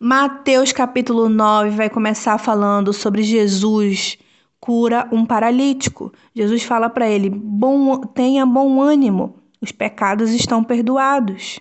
Mateus 0.00 0.70
capítulo 0.70 1.28
9 1.28 1.70
vai 1.70 1.90
começar 1.90 2.38
falando 2.38 2.92
sobre 2.92 3.20
Jesus 3.24 4.16
cura 4.60 5.08
um 5.10 5.26
paralítico. 5.26 6.12
Jesus 6.32 6.62
fala 6.62 6.88
para 6.88 7.08
ele: 7.08 7.28
bom, 7.28 7.98
tenha 8.02 8.46
bom 8.46 8.80
ânimo, 8.80 9.40
os 9.60 9.72
pecados 9.72 10.30
estão 10.30 10.62
perdoados. 10.62 11.58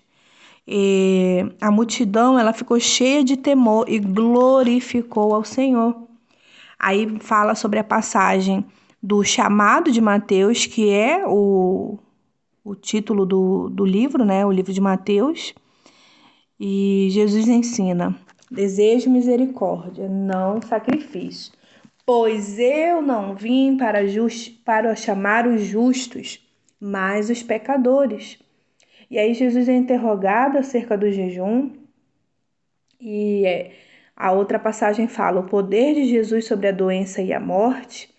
E 0.67 1.51
a 1.59 1.71
multidão 1.71 2.37
ela 2.37 2.53
ficou 2.53 2.79
cheia 2.79 3.23
de 3.23 3.37
temor 3.37 3.89
e 3.89 3.97
glorificou 3.97 5.33
ao 5.33 5.43
Senhor. 5.43 5.95
Aí 6.77 7.17
fala 7.19 7.55
sobre 7.55 7.79
a 7.79 7.83
passagem 7.83 8.63
do 9.01 9.23
chamado 9.23 9.91
de 9.91 9.99
Mateus, 9.99 10.67
que 10.67 10.91
é 10.91 11.25
o, 11.25 11.97
o 12.63 12.75
título 12.75 13.25
do, 13.25 13.67
do 13.69 13.83
livro, 13.83 14.23
né? 14.23 14.45
O 14.45 14.51
livro 14.51 14.71
de 14.71 14.81
Mateus. 14.81 15.55
E 16.59 17.07
Jesus 17.11 17.47
ensina: 17.47 18.15
desejo 18.49 19.09
misericórdia, 19.09 20.07
não 20.07 20.61
sacrifício. 20.61 21.53
Pois 22.05 22.57
eu 22.57 23.01
não 23.01 23.35
vim 23.35 23.77
para, 23.77 24.07
just, 24.07 24.63
para 24.63 24.95
chamar 24.95 25.45
os 25.45 25.61
justos, 25.61 26.45
mas 26.79 27.29
os 27.29 27.43
pecadores. 27.43 28.39
E 29.09 29.17
aí 29.17 29.33
Jesus 29.33 29.67
é 29.67 29.73
interrogado 29.73 30.57
acerca 30.57 30.97
do 30.97 31.11
jejum. 31.11 31.71
E 32.99 33.45
é, 33.45 33.71
a 34.15 34.31
outra 34.31 34.57
passagem 34.57 35.07
fala 35.07 35.41
o 35.41 35.47
poder 35.47 35.93
de 35.95 36.05
Jesus 36.05 36.45
sobre 36.45 36.67
a 36.67 36.71
doença 36.71 37.21
e 37.21 37.33
a 37.33 37.39
morte. 37.39 38.13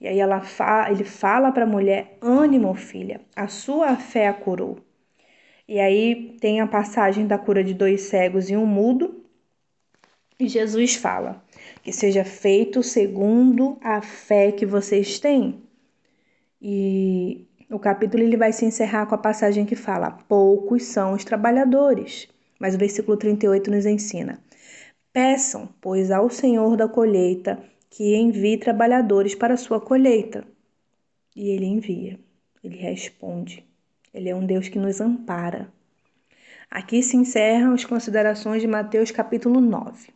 E 0.00 0.08
aí 0.08 0.18
ela 0.18 0.40
fa 0.40 0.90
ele 0.90 1.04
fala 1.04 1.52
para 1.52 1.64
a 1.64 1.66
mulher: 1.66 2.18
ânimo, 2.20 2.74
filha, 2.74 3.20
a 3.34 3.48
sua 3.48 3.96
fé 3.96 4.28
a 4.28 4.34
curou. 4.34 4.78
E 5.66 5.80
aí 5.80 6.36
tem 6.40 6.60
a 6.60 6.66
passagem 6.66 7.26
da 7.26 7.38
cura 7.38 7.64
de 7.64 7.72
dois 7.72 8.02
cegos 8.02 8.50
e 8.50 8.56
um 8.56 8.66
mudo. 8.66 9.23
Jesus 10.40 10.96
fala: 10.96 11.42
que 11.82 11.92
seja 11.92 12.24
feito 12.24 12.82
segundo 12.82 13.78
a 13.80 14.00
fé 14.00 14.50
que 14.50 14.66
vocês 14.66 15.18
têm. 15.18 15.62
E 16.60 17.46
o 17.70 17.78
capítulo 17.78 18.22
ele 18.22 18.36
vai 18.36 18.52
se 18.52 18.64
encerrar 18.64 19.06
com 19.06 19.14
a 19.14 19.18
passagem 19.18 19.64
que 19.64 19.76
fala: 19.76 20.10
poucos 20.28 20.84
são 20.84 21.12
os 21.12 21.24
trabalhadores. 21.24 22.28
Mas 22.58 22.74
o 22.74 22.78
versículo 22.78 23.16
38 23.16 23.70
nos 23.70 23.86
ensina: 23.86 24.40
Peçam, 25.12 25.68
pois, 25.80 26.10
ao 26.10 26.30
Senhor 26.30 26.76
da 26.76 26.88
colheita 26.88 27.62
que 27.90 28.16
envie 28.16 28.56
trabalhadores 28.56 29.34
para 29.34 29.54
a 29.54 29.58
sua 29.58 29.80
colheita. 29.80 30.44
E 31.36 31.50
ele 31.50 31.66
envia, 31.66 32.18
ele 32.62 32.76
responde. 32.76 33.64
Ele 34.12 34.28
é 34.28 34.34
um 34.34 34.46
Deus 34.46 34.68
que 34.68 34.78
nos 34.78 35.00
ampara. 35.00 35.72
Aqui 36.70 37.02
se 37.02 37.16
encerram 37.16 37.74
as 37.74 37.84
considerações 37.84 38.62
de 38.62 38.66
Mateus 38.66 39.10
capítulo 39.10 39.60
9. 39.60 40.14